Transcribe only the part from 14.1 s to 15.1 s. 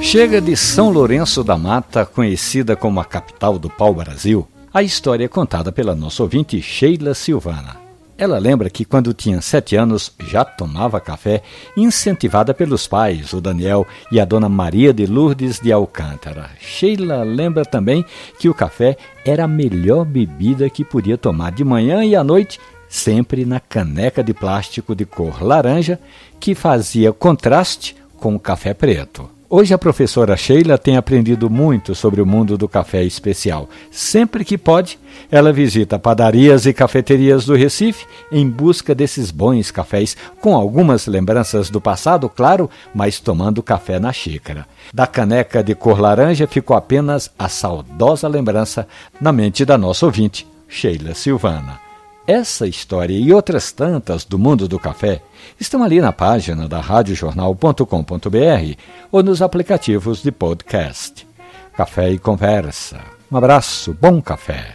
e a dona Maria de